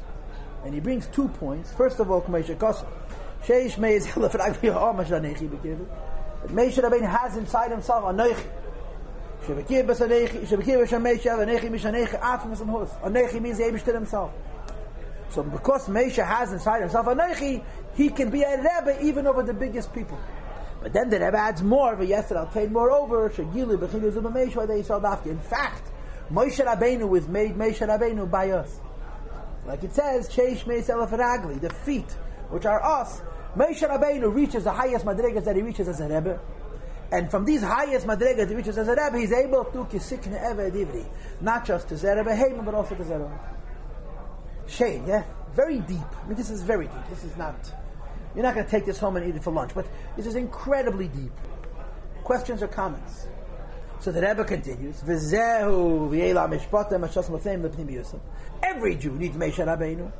[0.64, 1.73] And he brings two points.
[1.73, 2.87] First of all, Moshe Kosa.
[3.45, 5.87] Sheish Meiz Hilaf Ragbi Ha'amash Anechi Bekivu.
[6.43, 8.47] That Moshe Rabbeinu has inside himself Anechi.
[9.45, 12.88] Shebekir Bas Anechi, Shebekir Bas Anechi, Anechi Mish Anechi, Atmas and Hus.
[13.03, 14.33] Anechi means the Eivish to himself.
[15.29, 17.62] So because Moshe has inside himself Anechi,
[17.95, 20.19] he can be a Rebbe even over the biggest people.
[20.85, 25.27] But then the Rebbe adds more, but I'll take moreover, saw Dafki.
[25.29, 25.90] In fact,
[26.31, 28.81] Moshe Rabbeinu was made Moshe Rabbeinu by us.
[29.64, 32.11] Like it says, Cheish Meis Elef the feet,
[32.51, 33.23] which are us.
[33.57, 36.38] Moshe Rabbeinu reaches the highest madrigas that he reaches as a Rebbe.
[37.11, 40.70] And from these highest madrigas he reaches as a Rebbe, he's able to kisikne eve
[40.70, 41.07] divri.
[41.40, 43.38] Not just to Zerebe Heim, but also to Zerebe.
[44.66, 45.25] Shane, yeah?
[45.55, 45.97] Very deep.
[46.23, 47.09] I mean, this is very deep.
[47.09, 47.57] This is not...
[48.35, 50.35] You're not going to take this home and eat it for lunch, but this is
[50.35, 51.33] incredibly deep.
[52.25, 53.29] Questions or comments?
[54.01, 55.01] So the Rebbe continues.
[58.62, 60.12] Every Jew needs Meisha Rabbeinu,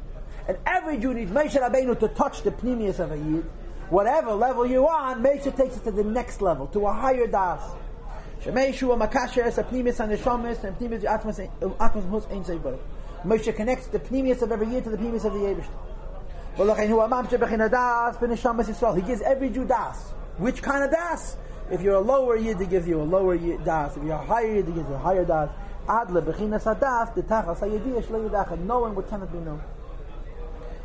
[0.49, 3.45] and every Jew needs Meisha Rabbeinu to touch the pnimius of a yid.
[3.91, 7.63] Whatever level you're on, Meisha takes it to the next level, to a higher das.
[8.43, 11.39] Shemeishu a makasher es a pnimius and neshamis and pnimius atmas
[11.79, 12.79] atmas mus ein zeibar.
[13.25, 15.84] Moshe connects the pnimius of every yid to the pnimius of the Eibishter.
[16.57, 16.63] He
[19.03, 20.13] gives every Jew das.
[20.39, 21.37] Which kind of das?
[21.71, 23.97] If you're a lower yid, he gives you a lower yid das.
[23.97, 25.51] If you're a higher yid, he gives you a higher das.
[25.89, 29.61] Adle bechinas hadas, the tachas hayedish le'yudach, knowing what cannot be known.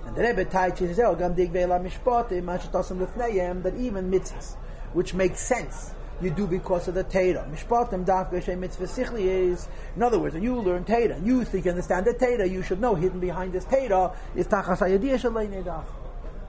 [0.08, 4.56] And the Rebbe teaches oh, gam dig ve'ela mishpotim, mashatosim lefneyem, that even mitzvahs,
[4.94, 7.48] which make sense, you do because of the Torah.
[7.50, 11.66] Mishpatim daf geshem mitzvah sichli is, in other words, when you learn Torah, you think
[11.66, 15.84] you understand the Torah, you should know hidden behind this Torah is tachas hayadiyah.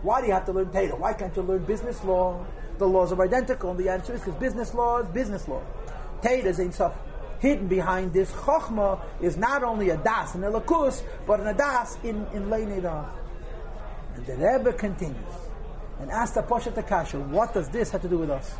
[0.02, 0.96] Why do you have to learn Torah?
[0.96, 2.44] Why can't you learn business law?
[2.78, 5.62] The laws are identical, and the answer is because business law is business law.
[6.22, 6.94] Torah is in stuff.
[7.38, 12.26] Hidden behind this chokhmah is not only a das in lakus, but an das in,
[12.32, 13.08] in lei nedach.
[14.14, 15.16] And the Rebbe continues
[16.00, 18.54] and asks the Poshet Akasha, what does this have to do with us?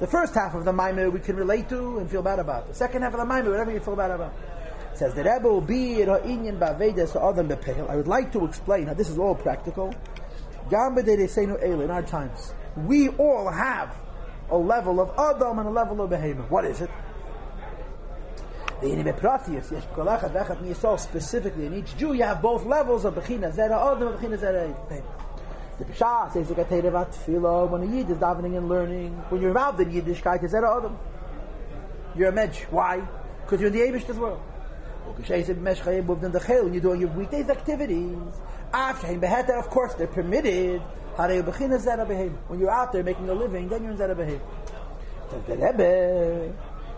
[0.00, 2.68] The first half of the Maimir we can relate to and feel bad about.
[2.68, 4.32] The second half of the Maimir, whatever you feel bad about.
[4.92, 9.34] It says the Rebbe be in I would like to explain how this is all
[9.34, 9.92] practical.
[10.70, 10.74] In
[11.90, 13.96] our times, we all have
[14.50, 16.48] a level of Adam and a level of Behemoth.
[16.50, 16.90] What is it?
[20.98, 24.72] Specifically, in each Jew, you have both levels of Bechina Zera Adam and Bechina Zera
[25.78, 29.12] the Pshah says like a Terevat Tefillah when a Yid is davening and learning.
[29.28, 30.98] When you're involved in Yiddishkeit, is that Adam?
[32.16, 32.62] You're a Medj.
[32.70, 33.06] Why?
[33.44, 34.42] Because you're in the as well.
[35.06, 35.24] When
[36.74, 38.18] you're doing your weekdays activities,
[38.74, 40.82] of course they're permitted.
[41.16, 44.40] When you're out there making a living, then you're in Zerabahim.
[45.30, 46.52] So the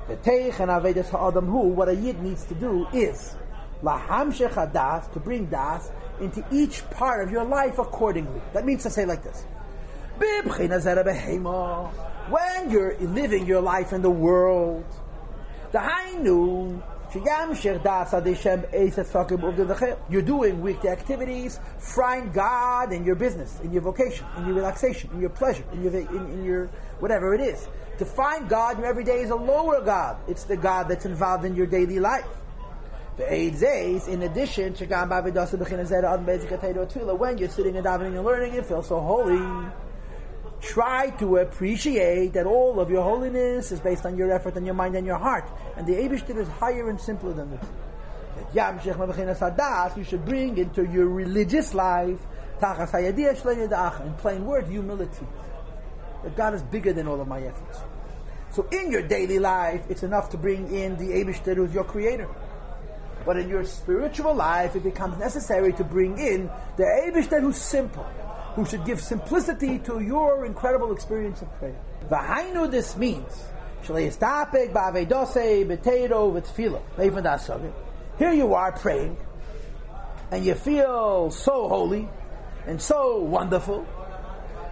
[0.09, 3.37] the Teich and Avedas Ha'adam what a Yid needs to do is
[3.83, 8.40] lahamshech das to bring das into each part of your life accordingly.
[8.52, 9.44] That means to say like this.
[12.28, 14.85] When you're living your life in the world,
[20.11, 25.10] you're doing weekday activities, find God in your business, in your vocation, in your relaxation,
[25.14, 26.66] in your pleasure, in your, in, in your
[27.00, 27.66] whatever it is.
[27.98, 30.18] To find God in your everyday is a lower God.
[30.29, 32.27] It's the God that's involved in your daily life.
[33.21, 34.90] In addition, when
[37.38, 39.68] you're sitting and davening and learning, you feel so holy.
[40.60, 44.75] Try to appreciate that all of your holiness is based on your effort and your
[44.75, 45.50] mind and your heart.
[45.77, 47.66] And the Eibishter is higher and simpler than this.
[49.96, 52.21] You should bring into your religious life,
[52.62, 55.27] in plain word, humility.
[56.23, 57.81] That God is bigger than all of my efforts.
[58.52, 62.29] So in your daily life, it's enough to bring in the Eibishter who's your creator.
[63.25, 68.04] But in your spiritual life, it becomes necessary to bring in the Eibishter who's simple,
[68.54, 71.77] who should give simplicity to your incredible experience of prayer.
[72.08, 73.44] Vahainu, this means,
[78.18, 79.16] here you are praying,
[80.31, 82.08] and you feel so holy
[82.66, 83.87] and so wonderful,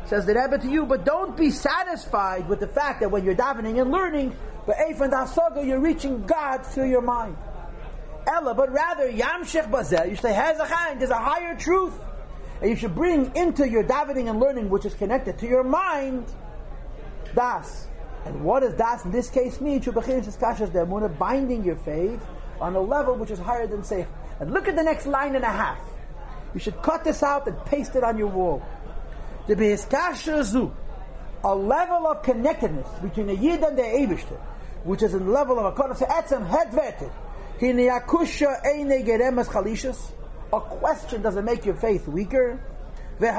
[0.07, 3.35] says the Rebbe to you, but don't be satisfied with the fact that when you're
[3.35, 4.35] davening and learning,
[4.67, 4.77] but
[5.65, 7.37] you're reaching God through your mind.
[8.29, 11.95] Ella, but rather Yamshech Bazel, you say Hezachain, there's a higher truth.
[12.61, 16.27] And you should bring into your davening and learning, which is connected to your mind,
[17.35, 17.87] Das.
[18.25, 19.81] And what does Das in this case mean?
[19.81, 22.21] Should be skash the Muna binding your faith
[22.61, 24.07] on a level which is higher than Seich.
[24.41, 25.81] And look at the next line and a half.
[26.55, 28.63] You should cut this out and paste it on your wall.
[29.47, 30.73] The Behiskashazu,
[31.45, 34.39] a level of connectedness between the Yid and the Eibishter,
[34.85, 37.13] which is the level of a Kodesh Etzem Hedvetet,
[37.61, 38.01] a
[40.61, 42.61] question doesn't make your faith weaker.
[43.21, 43.35] And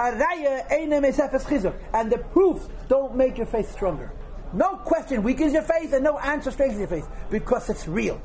[2.11, 4.11] the proofs don't make your faith stronger.
[4.51, 8.21] No question weakens your faith and no answer strengthens your faith because it's real.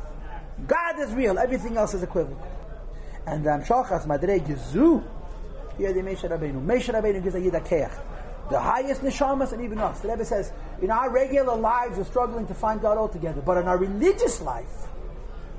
[0.66, 2.40] God is real, everything else is equivalent.
[3.26, 5.02] And the Amshachas Madrei Gezu,
[5.76, 6.62] here the Meshach Rabbeinu.
[6.62, 7.92] Meshach Rabbeinu gives a Yidakeach.
[8.50, 10.00] The highest neshamas and even us.
[10.00, 13.68] The Rebbe says, in our regular lives we're struggling to find God altogether, but in
[13.68, 14.88] our religious life,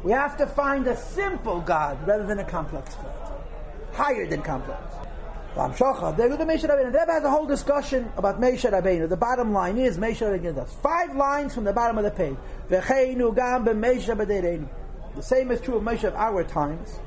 [0.06, 3.12] we have to find a simple God rather than a complex God.
[3.93, 4.80] Higher than complex.
[5.56, 9.10] The Rebbe has a whole discussion about Meisha Rabbeinu.
[9.10, 10.68] The bottom line is Meisha Rabbeinu.
[10.84, 12.38] Five lines from the bottom of the page.
[12.70, 12.82] The
[15.22, 16.99] same is true of Meisha of our times.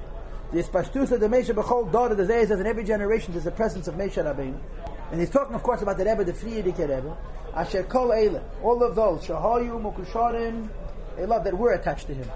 [0.53, 3.94] The Espashtusa, the Meisha Bechol daughter, the Zayas, in every generation there's a presence of
[3.94, 4.59] Meisha Rabbeinu.
[5.12, 7.16] And he's talking, of course, about the Rebbe, the Frierdiker Rebbe.
[7.55, 10.68] Asher Kol Eile, all of those, Shahayu, Mukusharim,
[11.16, 12.28] a love that we're attached to him.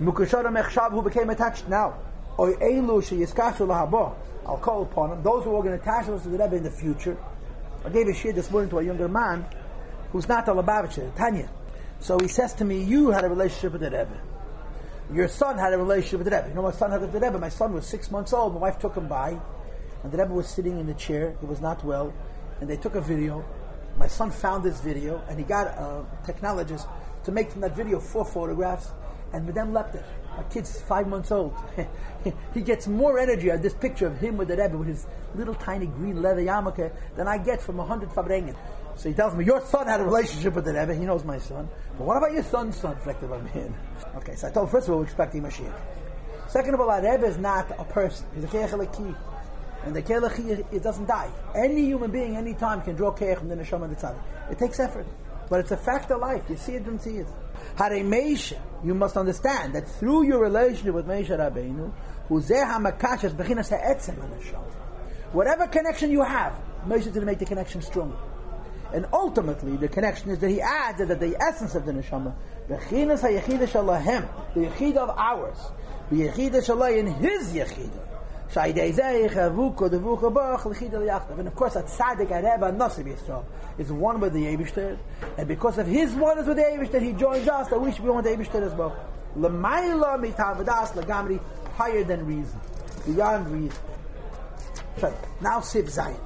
[0.00, 1.98] Mukushara Mechshav, who became attached now.
[2.38, 4.14] Sheyiskashu Lahabo.
[4.46, 5.22] I'll call upon them.
[5.22, 7.16] Those who are going to attach themselves to the Rebbe in the future.
[7.84, 9.44] I gave a shir this morning to a younger man
[10.12, 11.48] who's not a Lubavitcher, Tanya.
[12.00, 14.20] So he says to me, You had a relationship with the Rebbe.
[15.12, 16.48] Your son had a relationship with the Rebbe.
[16.50, 17.38] You know, my son had with the Rebbe.
[17.38, 18.54] My son was six months old.
[18.54, 19.38] My wife took him by,
[20.04, 21.34] and the Rebbe was sitting in the chair.
[21.40, 22.14] He was not well,
[22.60, 23.44] and they took a video.
[23.98, 26.86] My son found this video, and he got a technologist
[27.24, 28.92] to make from that video four photographs
[29.32, 30.02] and Madame Lepter,
[30.38, 31.54] a kid's five months old.
[32.54, 35.54] he gets more energy out this picture of him with the Rebbe with his little
[35.54, 38.56] tiny green leather yarmulke than I get from a hundred farbrengen.
[38.96, 40.94] So he tells me, your son had a relationship with the Rebbe.
[40.94, 41.68] He knows my son.
[41.96, 42.96] But what about your son's son?
[43.06, 43.72] On me.
[44.16, 45.72] Okay, so I told him, first of all, we're expecting Mashiach.
[46.48, 48.26] Second of all, our Rebbe is not a person.
[48.34, 49.16] He's a keich
[49.84, 51.30] And the keich it doesn't die.
[51.54, 54.50] Any human being, any time, can draw keich from the neshama and the tzaddik.
[54.50, 55.06] It takes effort.
[55.48, 56.42] But it's a fact of life.
[56.48, 57.26] You see it, don't see it.
[57.78, 61.92] Hare Meisha, you must understand that through your relationship with Meisha Rabbeinu,
[65.32, 68.16] whatever connection you have, Meisha is going to make the connection stronger.
[68.92, 72.34] And ultimately, the connection is that he adds that the essence of the neshama,
[72.66, 75.58] the shalahem, the yechida of ours,
[76.10, 78.17] the yechida shalai in his yechida,
[78.56, 79.66] and of
[81.54, 83.44] course, that tzaddik Areba Nasib Yisrael
[83.76, 84.96] is one with the Eibishter,
[85.36, 88.08] and because of his oneness with the Eibishter, he joins us that we should be
[88.08, 88.96] one with the Eibishter as well.
[89.36, 91.38] L'mayla mitavadas lagamri,
[91.74, 92.58] higher than reason,
[93.06, 93.78] beyond reason.
[95.40, 96.18] Now Siv Zayin.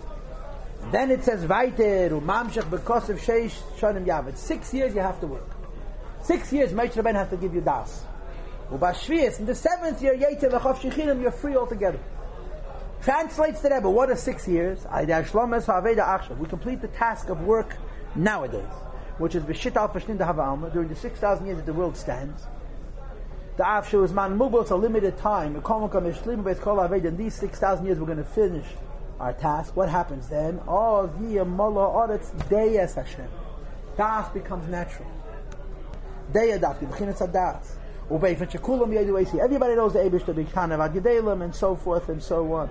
[0.90, 4.36] Then it says Vaiter umamshach because of sheish shonim yavid.
[4.36, 5.48] Six years you have to work.
[6.22, 8.04] Six years Moshe Rabbeinu has to give you das.
[8.72, 12.00] Ubashvias in the seventh year you're free altogether.
[13.02, 14.86] Translates the Rebbe, what are six years?
[14.90, 17.76] We complete the task of work
[18.14, 18.64] nowadays,
[19.18, 19.88] which is B'shit al
[20.26, 22.46] Hava during the 6,000 years that the world stands.
[23.58, 25.56] The Afshu is man mubos a limited time.
[25.56, 28.64] In these 6,000 years we're going to finish
[29.20, 29.76] our task.
[29.76, 30.60] What happens then?
[30.66, 31.08] Oh.
[33.96, 35.10] Das becomes natural.
[36.32, 37.76] Deyadat, b'chinas.
[38.10, 42.70] Everybody knows the Abish to be Gedalim and so forth and so on.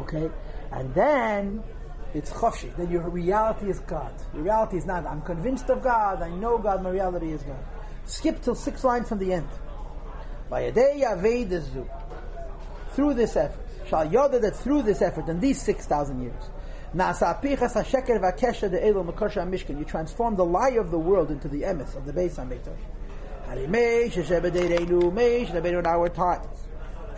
[0.00, 0.30] Okay?
[0.72, 1.62] And then
[2.14, 2.74] it's chofshi.
[2.76, 4.12] Then your reality is God.
[4.34, 7.64] Your reality is not, I'm convinced of God, I know God, my reality is God.
[8.06, 9.48] Skip till six lines from the end.
[12.92, 13.64] Through this effort.
[13.86, 16.50] Shall yoda that through this effort, in these 6,000 years,
[16.94, 17.00] you
[19.84, 22.78] transform the lie of the world into the emes of the Beis HaMikdash.
[23.50, 23.74] In
[25.86, 26.46] our times.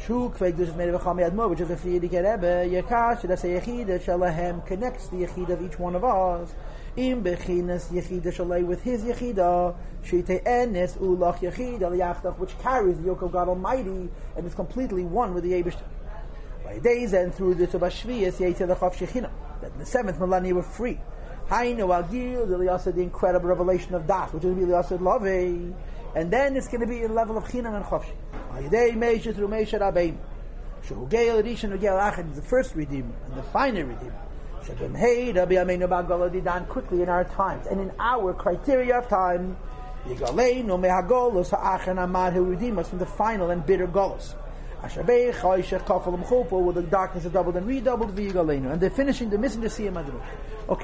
[0.07, 3.49] Shu kveg dus made of Chami Admo, which is a Frierdiker Rebbe, Yekash, that's a
[3.49, 6.55] Yechida, Shalahem, connects the Yechida of each one of us,
[6.97, 9.75] Im bechinas yechida shalei with his yechida,
[10.05, 15.05] shite enes ulach yechida liyachtach, which carries the yoke of God Almighty and is completely
[15.05, 15.77] one with the Eibush.
[16.65, 20.63] By days and through the Tubashviyas yete lechav shechina, that in the seventh millennium we're
[20.63, 21.01] free.
[21.49, 25.75] Hainu agil the incredible revelation of Das, which is really Yasad Love,
[26.15, 28.15] and then it's going to be in level of chinam and chavshi.
[28.51, 30.19] By day Meisha through Meisha Rabbeinu.
[30.87, 34.15] Shehu Rishon Geil Achad is the first redeemer and the final redeemer.
[36.69, 39.57] Quickly in our times and in our criteria of time,
[40.07, 44.35] Yigaleinu mehagolos ha'achan amad who redeem us from the final and bitter golos.
[44.83, 48.73] Ashabei choshech kafel where the darkness is doubled and redoubled v'yigaleinu.
[48.73, 50.27] And they're finishing, they're missing the siyam adrush.